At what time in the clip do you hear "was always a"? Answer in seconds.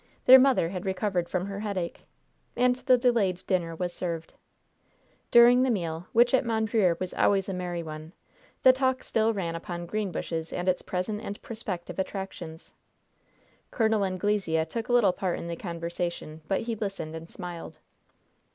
6.99-7.53